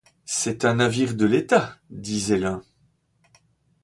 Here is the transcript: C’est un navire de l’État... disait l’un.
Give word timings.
C’est 0.25 0.65
un 0.65 0.77
navire 0.77 1.13
de 1.13 1.27
l’État... 1.27 1.75
disait 1.91 2.39
l’un. 2.39 2.63